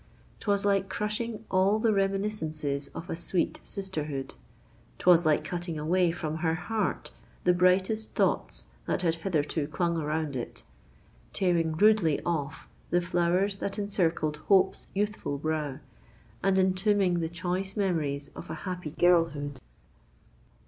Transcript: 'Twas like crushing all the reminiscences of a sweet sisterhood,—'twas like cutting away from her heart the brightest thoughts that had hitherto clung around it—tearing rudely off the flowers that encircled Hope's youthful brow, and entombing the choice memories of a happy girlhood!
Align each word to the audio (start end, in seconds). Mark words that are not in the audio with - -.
'Twas 0.39 0.65
like 0.65 0.89
crushing 0.89 1.45
all 1.51 1.77
the 1.77 1.93
reminiscences 1.93 2.87
of 2.95 3.07
a 3.07 3.15
sweet 3.15 3.59
sisterhood,—'twas 3.61 5.27
like 5.27 5.43
cutting 5.43 5.77
away 5.77 6.09
from 6.11 6.37
her 6.37 6.55
heart 6.55 7.11
the 7.43 7.53
brightest 7.53 8.15
thoughts 8.15 8.69
that 8.87 9.03
had 9.03 9.13
hitherto 9.13 9.67
clung 9.67 9.97
around 9.97 10.35
it—tearing 10.35 11.73
rudely 11.77 12.19
off 12.23 12.67
the 12.89 12.99
flowers 12.99 13.57
that 13.57 13.77
encircled 13.77 14.37
Hope's 14.47 14.87
youthful 14.95 15.37
brow, 15.37 15.77
and 16.41 16.57
entombing 16.57 17.19
the 17.19 17.29
choice 17.29 17.77
memories 17.77 18.31
of 18.35 18.49
a 18.49 18.55
happy 18.65 18.89
girlhood! 18.97 19.59